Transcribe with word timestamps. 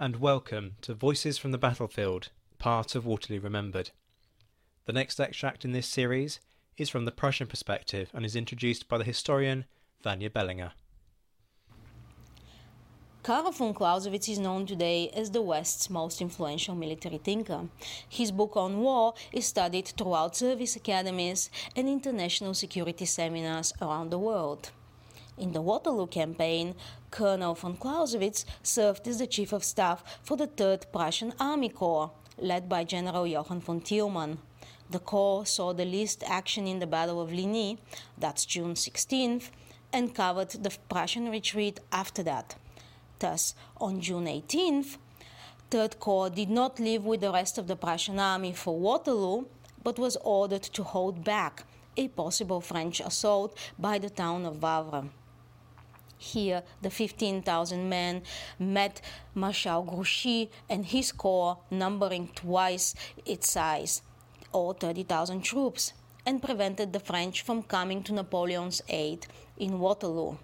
and 0.00 0.16
welcome 0.16 0.76
to 0.80 0.94
Voices 0.94 1.36
from 1.36 1.52
the 1.52 1.58
Battlefield, 1.58 2.30
part 2.58 2.94
of 2.94 3.04
Waterloo 3.04 3.38
Remembered. 3.38 3.90
The 4.86 4.94
next 4.94 5.20
extract 5.20 5.62
in 5.62 5.72
this 5.72 5.86
series 5.86 6.40
is 6.78 6.88
from 6.88 7.04
the 7.04 7.10
Prussian 7.10 7.46
perspective 7.46 8.08
and 8.14 8.24
is 8.24 8.34
introduced 8.34 8.88
by 8.88 8.96
the 8.96 9.04
historian 9.04 9.66
Vanya 10.02 10.30
Bellinger. 10.30 10.72
Carl 13.22 13.52
von 13.52 13.74
Clausewitz 13.74 14.30
is 14.30 14.38
known 14.38 14.64
today 14.64 15.10
as 15.14 15.32
the 15.32 15.42
West's 15.42 15.90
most 15.90 16.22
influential 16.22 16.74
military 16.74 17.18
thinker. 17.18 17.68
His 18.08 18.32
book 18.32 18.56
on 18.56 18.80
war 18.80 19.12
is 19.32 19.44
studied 19.44 19.88
throughout 19.88 20.34
service 20.34 20.76
academies 20.76 21.50
and 21.76 21.86
international 21.86 22.54
security 22.54 23.04
seminars 23.04 23.74
around 23.82 24.08
the 24.08 24.18
world. 24.18 24.70
In 25.40 25.52
the 25.52 25.62
Waterloo 25.62 26.06
campaign, 26.06 26.74
Colonel 27.10 27.54
von 27.54 27.74
Clausewitz 27.78 28.44
served 28.62 29.08
as 29.08 29.20
the 29.20 29.26
chief 29.26 29.54
of 29.54 29.64
staff 29.64 30.04
for 30.22 30.36
the 30.36 30.46
3rd 30.46 30.92
Prussian 30.92 31.32
Army 31.40 31.70
Corps, 31.70 32.10
led 32.36 32.68
by 32.68 32.84
General 32.84 33.26
Johann 33.26 33.60
von 33.60 33.80
Thielmann. 33.80 34.36
The 34.90 34.98
Corps 34.98 35.46
saw 35.46 35.72
the 35.72 35.86
least 35.86 36.22
action 36.26 36.66
in 36.66 36.78
the 36.78 36.86
Battle 36.86 37.22
of 37.22 37.32
Ligny, 37.32 37.78
that's 38.18 38.44
June 38.44 38.74
16th, 38.74 39.48
and 39.94 40.14
covered 40.14 40.50
the 40.50 40.76
Prussian 40.90 41.30
retreat 41.30 41.80
after 41.90 42.22
that. 42.24 42.56
Thus, 43.18 43.54
on 43.80 44.02
June 44.02 44.26
18th, 44.26 44.98
3rd 45.70 45.98
Corps 46.00 46.28
did 46.28 46.50
not 46.50 46.78
leave 46.78 47.06
with 47.06 47.22
the 47.22 47.32
rest 47.32 47.56
of 47.56 47.66
the 47.66 47.76
Prussian 47.76 48.18
army 48.18 48.52
for 48.52 48.78
Waterloo, 48.78 49.46
but 49.82 49.98
was 49.98 50.18
ordered 50.22 50.64
to 50.64 50.82
hold 50.82 51.24
back 51.24 51.64
a 51.96 52.08
possible 52.08 52.60
French 52.60 53.00
assault 53.00 53.56
by 53.78 53.98
the 53.98 54.10
town 54.10 54.44
of 54.44 54.60
Wavre. 54.60 55.08
Here, 56.20 56.62
the 56.82 56.90
15,000 56.90 57.88
men 57.88 58.22
met 58.58 59.00
Marshal 59.34 59.82
Grouchy 59.82 60.50
and 60.68 60.84
his 60.84 61.12
corps, 61.12 61.56
numbering 61.70 62.28
twice 62.34 62.94
its 63.24 63.50
size, 63.50 64.02
or 64.52 64.74
30,000 64.74 65.40
troops, 65.40 65.94
and 66.26 66.42
prevented 66.42 66.92
the 66.92 67.00
French 67.00 67.40
from 67.40 67.62
coming 67.62 68.02
to 68.02 68.12
Napoleon's 68.12 68.82
aid 68.90 69.26
in 69.56 69.80
Waterloo. 69.80 70.36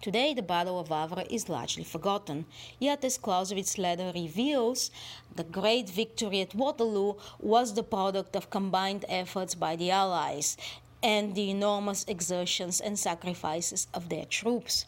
Today, 0.00 0.34
the 0.34 0.42
Battle 0.42 0.78
of 0.78 0.88
Wavre 0.88 1.26
is 1.28 1.48
largely 1.48 1.82
forgotten, 1.82 2.46
yet, 2.78 3.04
as 3.04 3.18
Clausewitz 3.18 3.76
later 3.76 4.12
reveals, 4.14 4.92
the 5.34 5.42
great 5.42 5.90
victory 5.90 6.40
at 6.42 6.54
Waterloo 6.54 7.14
was 7.40 7.74
the 7.74 7.82
product 7.82 8.36
of 8.36 8.50
combined 8.50 9.04
efforts 9.08 9.56
by 9.56 9.74
the 9.74 9.90
Allies 9.90 10.56
and 11.02 11.34
the 11.34 11.50
enormous 11.50 12.04
exertions 12.08 12.80
and 12.80 12.98
sacrifices 12.98 13.86
of 13.94 14.08
their 14.08 14.24
troops. 14.24 14.86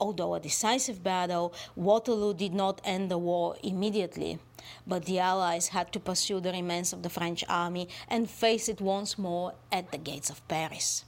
Although 0.00 0.34
a 0.34 0.40
decisive 0.40 1.02
battle, 1.02 1.52
Waterloo 1.74 2.34
did 2.34 2.54
not 2.54 2.80
end 2.84 3.10
the 3.10 3.18
war 3.18 3.56
immediately, 3.62 4.38
but 4.86 5.04
the 5.04 5.18
Allies 5.18 5.68
had 5.68 5.92
to 5.92 6.00
pursue 6.00 6.40
the 6.40 6.52
remains 6.52 6.92
of 6.92 7.02
the 7.02 7.10
French 7.10 7.44
army 7.48 7.88
and 8.08 8.30
face 8.30 8.68
it 8.68 8.80
once 8.80 9.18
more 9.18 9.54
at 9.72 9.90
the 9.90 9.98
gates 9.98 10.30
of 10.30 10.46
Paris. 10.46 11.04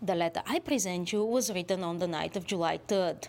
The 0.00 0.14
letter 0.14 0.42
I 0.46 0.60
present 0.60 1.12
you 1.12 1.24
was 1.24 1.52
written 1.52 1.82
on 1.82 1.98
the 1.98 2.08
night 2.08 2.36
of 2.36 2.46
July 2.46 2.78
3rd. 2.86 3.28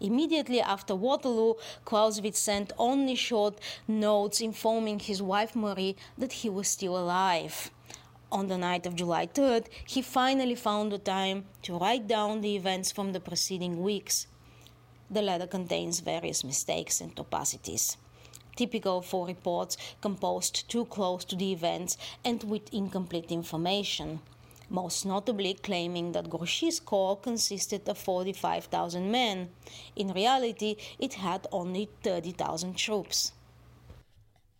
Immediately 0.00 0.60
after 0.60 0.94
Waterloo, 0.94 1.54
Clausewitz 1.84 2.38
sent 2.38 2.72
only 2.78 3.14
short 3.14 3.58
notes 3.88 4.40
informing 4.40 4.98
his 4.98 5.22
wife 5.22 5.56
Marie 5.56 5.96
that 6.18 6.32
he 6.32 6.50
was 6.50 6.68
still 6.68 6.96
alive 6.98 7.70
on 8.34 8.48
the 8.48 8.58
night 8.58 8.84
of 8.84 8.96
July 8.96 9.28
3rd, 9.28 9.66
he 9.86 10.02
finally 10.02 10.56
found 10.56 10.90
the 10.90 10.98
time 10.98 11.44
to 11.62 11.78
write 11.78 12.08
down 12.08 12.40
the 12.40 12.56
events 12.56 12.90
from 12.90 13.12
the 13.12 13.20
preceding 13.20 13.80
weeks. 13.80 14.26
The 15.08 15.22
letter 15.22 15.46
contains 15.46 16.00
various 16.00 16.42
mistakes 16.42 17.00
and 17.00 17.14
topacities, 17.14 17.96
typical 18.56 19.02
for 19.02 19.26
reports 19.26 19.76
composed 20.00 20.68
too 20.68 20.84
close 20.86 21.24
to 21.26 21.36
the 21.36 21.52
events 21.52 21.96
and 22.24 22.42
with 22.42 22.74
incomplete 22.74 23.30
information. 23.30 24.20
Most 24.68 25.06
notably, 25.06 25.54
claiming 25.54 26.12
that 26.12 26.30
Grouchy's 26.30 26.80
corps 26.80 27.16
consisted 27.16 27.88
of 27.88 27.98
45,000 27.98 29.10
men. 29.10 29.50
In 29.94 30.12
reality, 30.12 30.76
it 30.98 31.14
had 31.14 31.46
only 31.52 31.88
30,000 32.02 32.76
troops. 32.76 33.32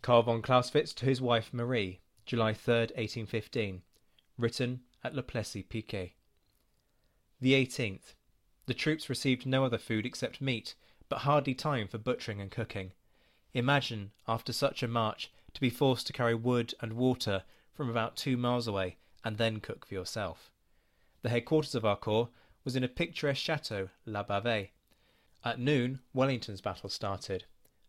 Carl 0.02 0.22
von 0.22 0.42
Clausewitz 0.42 0.92
to 0.92 1.06
his 1.06 1.22
wife 1.22 1.48
Marie, 1.52 2.00
July 2.26 2.52
3rd, 2.52 2.90
1815. 2.96 3.82
Written 4.38 4.80
at 5.02 5.14
Le 5.14 5.22
Plessis 5.22 5.64
Piquet. 5.68 6.14
The 7.40 7.52
18th. 7.52 8.14
The 8.66 8.74
troops 8.74 9.10
received 9.10 9.46
no 9.46 9.64
other 9.64 9.78
food 9.78 10.06
except 10.06 10.40
meat, 10.40 10.74
but 11.08 11.20
hardly 11.20 11.54
time 11.54 11.86
for 11.86 11.98
butchering 11.98 12.40
and 12.40 12.50
cooking. 12.50 12.92
Imagine, 13.52 14.10
after 14.26 14.52
such 14.52 14.82
a 14.82 14.88
march, 14.88 15.30
to 15.52 15.60
be 15.60 15.70
forced 15.70 16.06
to 16.06 16.12
carry 16.12 16.34
wood 16.34 16.74
and 16.80 16.94
water 16.94 17.44
from 17.74 17.90
about 17.90 18.16
two 18.16 18.36
miles 18.36 18.66
away 18.66 18.96
and 19.22 19.36
then 19.36 19.60
cook 19.60 19.86
for 19.86 19.94
yourself. 19.94 20.50
The 21.22 21.28
headquarters 21.28 21.74
of 21.74 21.84
our 21.84 21.96
corps 21.96 22.30
was 22.64 22.74
in 22.74 22.84
a 22.84 22.88
picturesque 22.88 23.42
chateau, 23.42 23.91
La 24.06 24.24
Bavée. 24.24 24.70
At 25.44 25.60
noon, 25.60 26.00
Wellington's 26.15 26.60
battle 26.62 26.88
started. 26.88 27.44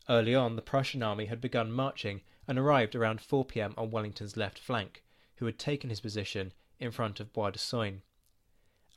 Early 0.09 0.35
on, 0.35 0.55
the 0.55 0.61
Prussian 0.61 1.01
army 1.01 1.25
had 1.25 1.41
begun 1.41 1.71
marching 1.71 2.21
and 2.47 2.59
arrived 2.59 2.95
around 2.95 3.21
4 3.21 3.45
pm 3.45 3.73
on 3.77 3.91
Wellington's 3.91 4.37
left 4.37 4.59
flank, 4.59 5.03
who 5.37 5.45
had 5.45 5.57
taken 5.57 5.89
his 5.89 6.01
position 6.01 6.53
in 6.79 6.91
front 6.91 7.19
of 7.19 7.33
Bois 7.33 7.51
de 7.51 7.59
Soignes. 7.59 8.01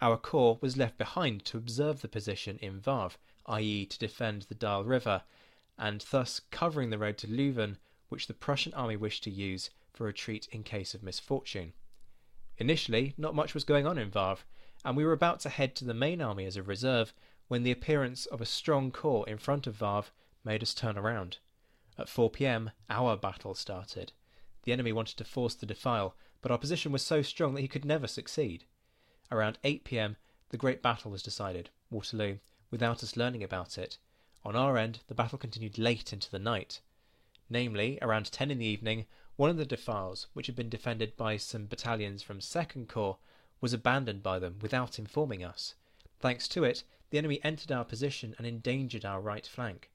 Our 0.00 0.17
corps 0.17 0.59
was 0.61 0.77
left 0.77 0.97
behind 0.99 1.45
to 1.47 1.56
observe 1.56 2.03
the 2.03 2.09
position 2.09 2.59
in 2.59 2.81
Wavre, 2.81 3.17
i.e., 3.47 3.87
to 3.87 3.99
defend 3.99 4.43
the 4.43 4.55
Dyle 4.55 4.85
River, 4.85 5.23
and 5.77 6.05
thus 6.11 6.41
covering 6.50 6.91
the 6.91 6.99
road 6.99 7.19
to 7.19 7.27
Leuven, 7.27 7.79
which 8.09 8.27
the 8.27 8.35
Prussian 8.35 8.75
army 8.75 8.97
wished 8.97 9.25
to 9.25 9.31
use 9.31 9.71
for 9.93 10.05
retreat 10.05 10.47
in 10.53 10.62
case 10.62 10.94
of 10.94 11.03
misfortune. 11.03 11.73
Initially, 12.59 13.15
not 13.17 13.35
much 13.35 13.55
was 13.55 13.65
going 13.65 13.87
on 13.87 13.99
in 13.99 14.11
Wavre, 14.11 14.44
and 14.85 14.97
we 14.97 15.05
were 15.05 15.12
about 15.12 15.41
to 15.41 15.49
head 15.49 15.75
to 15.77 15.85
the 15.85 15.94
main 15.94 16.21
army 16.21 16.44
as 16.44 16.56
a 16.56 16.62
reserve 16.62 17.12
when 17.49 17.62
the 17.62 17.73
appearance 17.73 18.27
of 18.27 18.41
a 18.41 18.47
strong 18.47 18.93
corps 18.93 19.29
in 19.29 19.39
front 19.39 19.67
of 19.67 19.79
Wavre 19.79 20.11
made 20.44 20.62
us 20.62 20.75
turn 20.75 20.97
around. 20.97 21.39
At 21.99 22.09
4 22.09 22.31
pm, 22.31 22.71
our 22.89 23.17
battle 23.17 23.56
started. 23.56 24.12
The 24.62 24.73
enemy 24.73 24.93
wanted 24.93 25.17
to 25.17 25.25
force 25.25 25.56
the 25.56 25.67
defile, 25.67 26.15
but 26.41 26.53
our 26.53 26.59
position 26.59 26.93
was 26.93 27.03
so 27.03 27.23
strong 27.23 27.55
that 27.55 27.62
he 27.62 27.67
could 27.67 27.85
never 27.85 28.06
succeed. 28.06 28.67
Around 29.33 29.59
8 29.65 29.83
pm, 29.83 30.17
the 30.50 30.56
great 30.56 30.81
battle 30.81 31.11
was 31.11 31.25
decided, 31.25 31.71
Waterloo, 31.91 32.39
without 32.71 33.03
us 33.03 33.17
learning 33.17 33.43
about 33.43 33.77
it. 33.79 33.99
On 34.45 34.55
our 34.55 34.79
end, 34.79 35.00
the 35.09 35.15
battle 35.15 35.39
continued 35.39 35.77
late 35.77 36.12
into 36.12 36.31
the 36.31 36.39
night. 36.39 36.81
Namely, 37.50 37.99
around 38.01 38.31
10 38.31 38.53
in 38.53 38.59
the 38.59 38.67
evening, 38.67 39.06
one 39.35 39.51
of 39.51 39.56
the 39.56 39.67
defiles, 39.67 40.29
which 40.35 40.47
had 40.47 40.55
been 40.55 40.69
defended 40.69 41.17
by 41.17 41.37
some 41.37 41.67
battalions 41.67 42.23
from 42.23 42.39
2nd 42.39 42.89
Corps, 42.89 43.19
was 43.61 43.73
abandoned 43.73 44.23
by 44.23 44.39
them 44.39 44.59
without 44.61 45.01
informing 45.01 45.43
us. 45.43 45.75
Thanks 46.21 46.47
to 46.49 46.62
it, 46.62 46.85
the 47.11 47.19
enemy 47.19 47.41
entered 47.43 47.73
our 47.73 47.85
position 47.85 48.37
and 48.39 48.47
endangered 48.47 49.05
our 49.05 49.21
right 49.21 49.47
flank. 49.47 49.91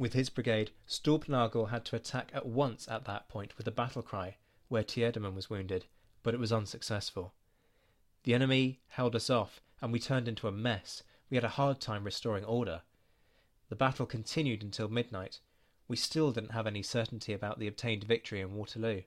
With 0.00 0.14
his 0.14 0.30
brigade, 0.30 0.70
Stulpnagel 0.88 1.68
had 1.68 1.84
to 1.84 1.96
attack 1.96 2.30
at 2.32 2.46
once 2.46 2.88
at 2.88 3.04
that 3.04 3.28
point 3.28 3.58
with 3.58 3.68
a 3.68 3.70
battle 3.70 4.00
cry, 4.00 4.38
where 4.68 4.82
Tiedemann 4.82 5.34
was 5.34 5.50
wounded, 5.50 5.84
but 6.22 6.32
it 6.32 6.40
was 6.40 6.54
unsuccessful. 6.54 7.34
The 8.22 8.32
enemy 8.32 8.80
held 8.88 9.14
us 9.14 9.28
off, 9.28 9.60
and 9.82 9.92
we 9.92 10.00
turned 10.00 10.26
into 10.26 10.48
a 10.48 10.52
mess. 10.52 11.02
We 11.28 11.36
had 11.36 11.44
a 11.44 11.50
hard 11.50 11.82
time 11.82 12.04
restoring 12.04 12.46
order. 12.46 12.80
The 13.68 13.76
battle 13.76 14.06
continued 14.06 14.62
until 14.62 14.88
midnight. 14.88 15.40
We 15.86 15.96
still 15.96 16.32
didn't 16.32 16.52
have 16.52 16.66
any 16.66 16.82
certainty 16.82 17.34
about 17.34 17.58
the 17.58 17.66
obtained 17.66 18.04
victory 18.04 18.40
in 18.40 18.54
Waterloo. 18.54 19.02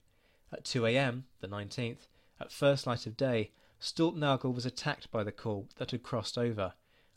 At 0.52 0.64
2 0.64 0.86
a.m., 0.86 1.26
the 1.42 1.48
19th, 1.48 2.06
at 2.40 2.52
first 2.52 2.86
light 2.86 3.08
of 3.08 3.18
day, 3.18 3.50
Stulpnagel 3.82 4.54
was 4.54 4.68
attacked 4.68 5.10
by 5.10 5.24
the 5.24 5.32
corps 5.32 5.66
that 5.78 5.90
had 5.90 6.04
crossed 6.04 6.38
over. 6.38 6.74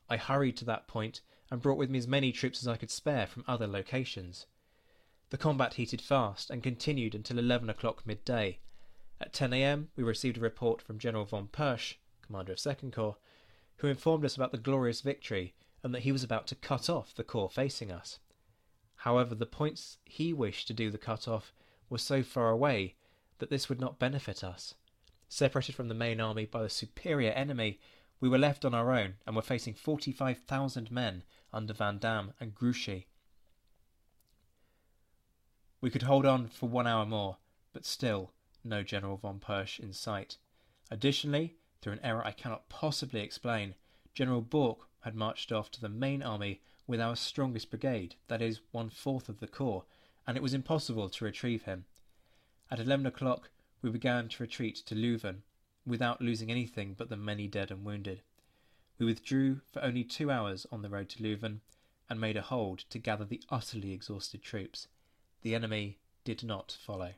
I 0.09 0.17
hurried 0.17 0.57
to 0.57 0.65
that 0.65 0.89
point 0.89 1.21
and 1.51 1.63
brought 1.63 1.79
with 1.79 1.91
me 1.91 1.99
as 1.99 2.09
many 2.09 2.33
troops 2.33 2.63
as 2.63 2.69
I 2.69 2.77
could 2.77 2.91
spare 2.91 3.27
from 3.27 3.45
other 3.47 3.67
locations. 3.67 4.47
The 5.31 5.39
combat 5.39 5.75
heated 5.75 6.01
fast 6.01 6.51
and 6.51 6.63
continued 6.63 7.15
until 7.15 7.39
11 7.39 7.69
o'clock 7.69 8.07
midday. 8.07 8.59
At 9.21 9.33
10 9.33 9.53
a.m., 9.53 9.89
we 9.97 10.05
received 10.05 10.37
a 10.37 10.41
report 10.41 10.83
from 10.83 10.99
General 10.99 11.25
von 11.25 11.49
Pirch, 11.49 11.99
commander 12.23 12.53
of 12.53 12.59
2nd 12.59 12.93
Corps, 12.93 13.17
who 13.79 13.89
informed 13.89 14.25
us 14.25 14.37
about 14.37 14.53
the 14.53 14.59
glorious 14.59 15.01
victory 15.01 15.55
and 15.83 15.95
that 15.95 16.03
he 16.03 16.13
was 16.13 16.25
about 16.25 16.47
to 16.49 16.55
cut 16.55 16.91
off 16.91 17.15
the 17.15 17.25
corps 17.25 17.51
facing 17.51 17.91
us. 17.91 18.19
However, 18.97 19.35
the 19.35 19.47
points 19.47 19.99
he 20.05 20.33
wished 20.33 20.67
to 20.69 20.75
do 20.75 20.91
the 20.91 20.99
cut 20.99 21.29
off 21.29 21.53
were 21.89 21.99
so 21.99 22.23
far 22.23 22.51
away 22.51 22.95
that 23.39 23.51
this 23.51 23.69
would 23.69 23.81
not 23.81 23.99
benefit 23.99 24.43
us. 24.43 24.75
Separated 25.29 25.75
from 25.75 25.89
the 25.89 25.95
main 25.95 26.21
army 26.21 26.47
by 26.47 26.63
the 26.63 26.71
superior 26.71 27.33
enemy, 27.33 27.79
we 28.21 28.29
were 28.29 28.39
left 28.39 28.65
on 28.65 28.75
our 28.75 28.93
own 28.93 29.15
and 29.27 29.37
were 29.37 29.43
facing 29.43 29.75
45,000 29.75 30.91
men 30.91 31.23
under 31.53 31.75
Vandamme 31.75 32.33
and 32.41 32.55
Grouchy. 32.55 33.07
We 35.81 35.91
could 35.91 36.03
hold 36.03 36.25
on 36.25 36.49
for 36.49 36.69
one 36.69 36.87
hour 36.87 37.05
more, 37.05 37.39
but 37.73 37.85
still 37.85 38.33
no 38.65 38.83
General 38.83 39.17
von 39.17 39.39
Pirch 39.39 39.79
in 39.79 39.93
sight. 39.93 40.39
Additionally, 40.91 41.57
through 41.81 41.95
an 41.95 42.01
error 42.03 42.25
I 42.25 42.33
cannot 42.33 42.69
possibly 42.69 43.21
explain, 43.21 43.75
General 44.15 44.43
Borcke 44.43 44.87
had 45.01 45.15
marched 45.15 45.53
off 45.53 45.71
to 45.73 45.81
the 45.81 45.89
main 45.89 46.23
army 46.23 46.63
with 46.87 47.01
our 47.01 47.17
strongest 47.17 47.71
brigade, 47.71 48.17
that 48.29 48.41
is, 48.41 48.61
one 48.73 48.91
fourth 48.91 49.29
of 49.29 49.41
the 49.41 49.47
corps, 49.47 49.85
and 50.27 50.37
it 50.37 50.43
was 50.43 50.55
impossible 50.55 51.09
to 51.09 51.25
retrieve 51.25 51.65
him. 51.65 51.85
At 52.71 52.81
eleven 52.81 53.07
o'clock, 53.07 53.51
we 53.83 53.91
began 53.91 54.29
to 54.29 54.43
retreat 54.43 54.77
to 54.87 54.95
Leuven, 54.95 55.43
without 55.87 56.21
losing 56.21 56.51
anything 56.51 56.95
but 56.97 57.09
the 57.09 57.17
many 57.17 57.47
dead 57.47 57.71
and 57.71 57.85
wounded. 57.85 58.23
We 58.99 59.07
withdrew 59.07 59.61
for 59.73 59.83
only 59.85 60.05
two 60.05 60.31
hours 60.31 60.67
on 60.73 60.83
the 60.83 60.89
road 60.89 61.09
to 61.11 61.23
Leuven 61.23 61.61
and 62.09 62.21
made 62.21 62.37
a 62.37 62.43
hold 62.43 62.81
to 62.91 62.99
gather 62.99 63.25
the 63.25 63.43
utterly 63.51 63.93
exhausted 63.93 64.43
troops. 64.43 64.89
The 65.43 65.55
enemy 65.55 65.99
did 66.25 66.43
not 66.43 66.77
follow. 66.85 67.13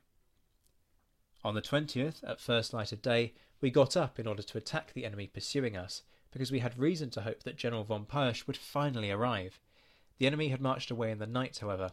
On 1.45 1.55
the 1.55 1.63
20th, 1.63 2.23
at 2.29 2.41
first 2.41 2.73
light 2.73 2.93
of 2.93 3.01
day, 3.01 3.33
we 3.61 3.71
got 3.71 3.97
up 3.97 4.19
in 4.19 4.27
order 4.27 4.43
to 4.43 4.59
attack 4.59 4.93
the 4.93 5.05
enemy 5.05 5.27
pursuing 5.27 5.77
us, 5.77 6.03
because 6.33 6.51
we 6.51 6.59
had 6.59 6.79
reason 6.79 7.11
to 7.11 7.23
hope 7.23 7.43
that 7.45 7.57
General 7.57 7.85
von 7.85 8.05
Pirch 8.05 8.47
would 8.47 8.57
finally 8.57 9.11
arrive. 9.11 9.61
The 10.19 10.27
enemy 10.27 10.49
had 10.49 10.61
marched 10.61 10.91
away 10.91 11.11
in 11.11 11.19
the 11.19 11.27
night, 11.27 11.59
however. 11.59 11.93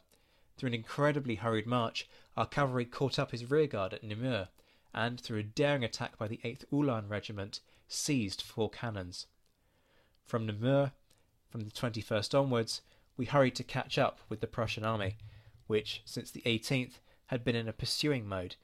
Through 0.57 0.67
an 0.67 0.73
incredibly 0.73 1.35
hurried 1.35 1.67
march, 1.67 2.07
our 2.35 2.45
cavalry 2.45 2.85
caught 2.85 3.19
up 3.19 3.31
his 3.31 3.49
rearguard 3.49 3.93
at 3.93 4.03
Namur, 4.03 4.49
and, 4.95 5.19
through 5.19 5.39
a 5.39 5.43
daring 5.43 5.83
attack 5.83 6.17
by 6.17 6.27
the 6.27 6.39
8th 6.43 6.63
Uhlan 6.71 7.09
Regiment, 7.09 7.59
seized 7.87 8.41
four 8.41 8.69
cannons. 8.69 9.27
From 10.23 10.45
Namur, 10.45 10.93
from 11.49 11.61
the 11.61 11.71
21st 11.71 12.33
onwards, 12.33 12.81
we 13.17 13.25
hurried 13.25 13.55
to 13.55 13.63
catch 13.63 13.97
up 13.97 14.19
with 14.29 14.39
the 14.39 14.47
Prussian 14.47 14.85
army, 14.85 15.17
which, 15.67 16.01
since 16.05 16.31
the 16.31 16.41
18th, 16.43 16.99
had 17.27 17.43
been 17.43 17.55
in 17.55 17.67
a 17.67 17.73
pursuing 17.73 18.27
mode, 18.27 18.55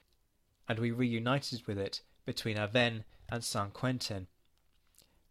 and 0.70 0.80
we 0.80 0.90
reunited 0.90 1.68
with 1.68 1.78
it 1.78 2.02
between 2.26 2.58
Avesnes 2.58 3.04
and 3.30 3.44
Saint 3.44 3.74
Quentin. 3.74 4.28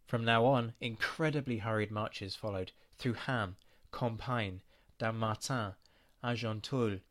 From 0.05 0.23
now 0.23 0.45
on, 0.45 0.73
incredibly 0.79 1.59
hurried 1.59 1.89
marches 1.89 2.35
followed 2.35 2.71
through 2.97 3.13
Ham, 3.13 3.55
Compiègne, 3.91 4.61
Dammartin, 4.99 5.73
Argenteuil, 6.23 7.01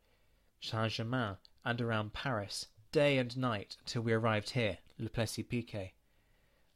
Saint 0.61 0.93
Germain, 0.93 1.37
and 1.65 1.81
around 1.81 2.13
Paris, 2.13 2.67
day 2.91 3.17
and 3.17 3.37
night 3.37 3.77
until 3.79 4.01
we 4.01 4.13
arrived 4.13 4.51
here, 4.51 4.77
Le 4.97 5.09
Plessis 5.09 5.45
Piquet. 5.47 5.93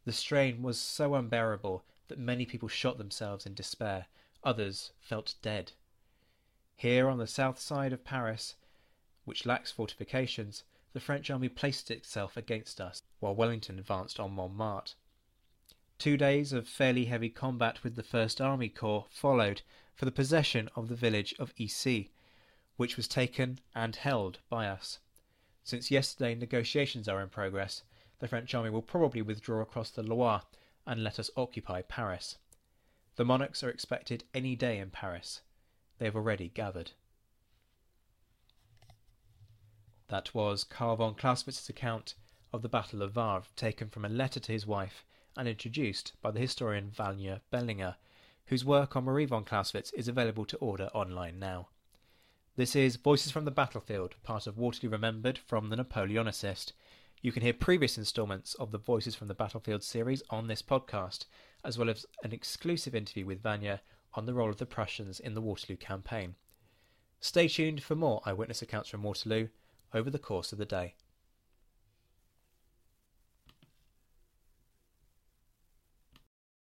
The 0.06 0.12
strain 0.12 0.62
was 0.62 0.79
so 0.79 1.15
unbearable 1.15 1.83
that 2.07 2.19
many 2.19 2.45
people 2.45 2.69
shot 2.69 2.97
themselves 2.97 3.45
in 3.45 3.53
despair, 3.53 4.06
others 4.44 4.91
felt 5.01 5.35
dead. 5.41 5.71
Here 6.75 7.09
on 7.09 7.17
the 7.17 7.27
south 7.27 7.59
side 7.59 7.94
of 7.94 8.03
Paris, 8.03 8.56
which 9.25 9.45
lacks 9.45 9.71
fortifications, 9.71 10.63
the 10.94 11.00
French 11.00 11.29
army 11.29 11.50
placed 11.50 11.91
itself 11.91 12.38
against 12.38 12.79
us, 12.79 13.01
while 13.19 13.35
Wellington 13.35 13.79
advanced 13.79 14.19
on 14.19 14.31
Montmartre. 14.31 14.95
Two 15.97 16.17
days 16.17 16.53
of 16.53 16.67
fairly 16.67 17.06
heavy 17.06 17.29
combat 17.29 17.83
with 17.83 17.95
the 17.95 18.03
First 18.03 18.39
Army 18.39 18.69
Corps 18.69 19.06
followed 19.09 19.62
for 19.94 20.06
the 20.06 20.12
possession 20.12 20.69
of 20.75 20.88
the 20.88 20.95
village 20.95 21.33
of 21.39 21.53
Issy, 21.57 22.12
which 22.77 22.97
was 22.97 23.07
taken 23.07 23.59
and 23.73 23.95
held 23.95 24.39
by 24.50 24.67
us. 24.67 25.00
Since 25.65 25.89
yesterday 25.89 26.35
negotiations 26.35 27.09
are 27.09 27.19
in 27.23 27.29
progress, 27.29 27.81
the 28.19 28.27
French 28.27 28.53
army 28.53 28.69
will 28.69 28.83
probably 28.83 29.23
withdraw 29.23 29.62
across 29.62 29.89
the 29.89 30.03
Loire 30.03 30.44
and 30.85 31.03
let 31.03 31.17
us 31.17 31.31
occupy 31.35 31.81
Paris. 31.81 32.38
The 33.15 33.25
monarchs 33.25 33.63
are 33.63 33.69
expected 33.71 34.25
any 34.31 34.56
day 34.56 34.77
in 34.77 34.91
Paris. 34.91 35.41
They 35.97 36.06
have 36.06 36.15
already 36.15 36.50
gathered. 36.50 36.91
That 40.09 40.35
was 40.35 40.63
Carl 40.63 40.97
von 40.97 41.15
Clausewitz's 41.15 41.67
account 41.67 42.13
of 42.53 42.62
the 42.62 42.69
Battle 42.69 43.01
of 43.01 43.13
Wavre, 43.13 43.47
taken 43.56 43.89
from 43.89 44.06
a 44.06 44.09
letter 44.09 44.39
to 44.39 44.51
his 44.51 44.67
wife 44.67 45.03
and 45.35 45.47
introduced 45.47 46.13
by 46.21 46.29
the 46.29 46.39
historian 46.39 46.91
Vanya 46.91 47.41
Bellinger, 47.50 47.95
whose 48.45 48.63
work 48.63 48.95
on 48.95 49.05
Marie 49.05 49.25
von 49.25 49.43
Clausewitz 49.43 49.91
is 49.93 50.07
available 50.07 50.45
to 50.45 50.57
order 50.57 50.91
online 50.93 51.39
now. 51.39 51.69
This 52.57 52.74
is 52.74 52.95
Voices 52.95 53.33
from 53.33 53.43
the 53.43 53.51
Battlefield, 53.51 54.15
part 54.24 54.47
of 54.47 54.57
Waterloo 54.57 54.89
Remembered 54.89 55.38
from 55.38 55.67
the 55.67 55.75
Napoleonicist. 55.75 56.71
You 57.21 57.33
can 57.33 57.41
hear 57.41 57.51
previous 57.51 57.97
instalments 57.97 58.53
of 58.53 58.71
the 58.71 58.77
Voices 58.77 59.13
from 59.13 59.27
the 59.27 59.33
Battlefield 59.33 59.83
series 59.83 60.24
on 60.29 60.47
this 60.47 60.62
podcast, 60.62 61.25
as 61.65 61.77
well 61.77 61.89
as 61.89 62.05
an 62.24 62.31
exclusive 62.31 62.95
interview 62.95 63.25
with 63.25 63.43
Vanya 63.43 63.81
on 64.13 64.25
the 64.25 64.33
role 64.33 64.50
of 64.50 64.55
the 64.55 64.65
Prussians 64.65 65.19
in 65.19 65.33
the 65.33 65.41
Waterloo 65.41 65.75
campaign. 65.75 66.35
Stay 67.19 67.50
tuned 67.50 67.83
for 67.83 67.93
more 67.93 68.21
eyewitness 68.25 68.62
accounts 68.62 68.88
from 68.88 69.03
Waterloo 69.03 69.50
over 69.93 70.09
the 70.09 70.17
course 70.17 70.53
of 70.53 70.57
the 70.57 70.63
day. 70.63 70.95